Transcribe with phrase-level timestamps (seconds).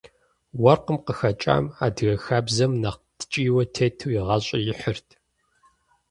[0.61, 5.07] Уэркъым къыхэкӏам адыгэ хабзэм нэхъ ткӏийуэ тету и гъащӏэр ихьырт.